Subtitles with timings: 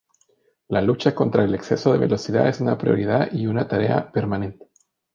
[0.69, 4.71] La lucha contra el exceso de velocidad es una prioridad y una tarea permanente.